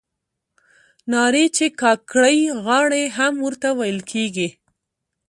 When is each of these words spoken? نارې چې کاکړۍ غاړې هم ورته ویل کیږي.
نارې 1.11 1.45
چې 1.57 1.65
کاکړۍ 1.81 2.39
غاړې 2.65 3.03
هم 3.17 3.33
ورته 3.45 3.69
ویل 3.79 3.99
کیږي. 4.11 4.49